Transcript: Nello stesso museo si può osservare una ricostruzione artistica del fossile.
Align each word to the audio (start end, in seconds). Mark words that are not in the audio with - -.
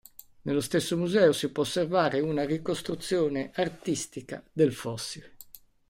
Nello 0.45 0.61
stesso 0.61 0.97
museo 0.97 1.31
si 1.31 1.51
può 1.51 1.61
osservare 1.61 2.21
una 2.21 2.43
ricostruzione 2.43 3.51
artistica 3.53 4.43
del 4.51 4.73
fossile. 4.73 5.35